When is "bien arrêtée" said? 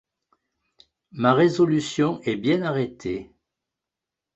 2.35-3.29